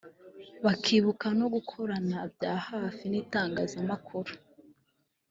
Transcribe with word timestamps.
bakibuka 0.65 1.27
no 1.39 1.47
gukorana 1.53 2.17
bya 2.33 2.53
hafi 2.67 3.03
n’itangazamakuru 3.09 4.31